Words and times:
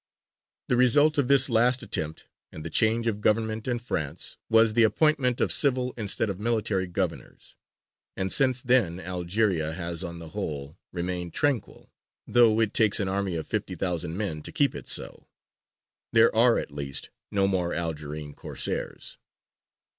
The 0.67 0.77
result 0.77 1.19
of 1.19 1.27
this 1.27 1.47
last 1.47 1.83
attempt, 1.83 2.25
and 2.51 2.65
the 2.65 2.71
change 2.71 3.05
of 3.05 3.21
government 3.21 3.67
in 3.67 3.77
France, 3.77 4.35
was 4.49 4.73
the 4.73 4.81
appointment 4.81 5.39
of 5.39 5.51
civil 5.51 5.93
instead 5.95 6.27
of 6.27 6.39
military 6.39 6.87
governors, 6.87 7.55
and 8.17 8.33
since 8.33 8.63
then 8.63 8.99
Algeria 8.99 9.73
has 9.73 10.03
on 10.03 10.17
the 10.17 10.29
whole 10.29 10.75
remained 10.91 11.35
tranquil, 11.35 11.91
though 12.25 12.59
it 12.59 12.73
takes 12.73 12.99
an 12.99 13.09
army 13.09 13.35
of 13.35 13.45
fifty 13.45 13.75
thousand 13.75 14.17
men 14.17 14.41
to 14.41 14.51
keep 14.51 14.73
it 14.73 14.87
so. 14.87 15.27
There 16.11 16.35
are 16.35 16.57
at 16.57 16.71
least 16.73 17.11
no 17.29 17.47
more 17.47 17.71
Algerine 17.71 18.33
Corsairs. 18.33 19.19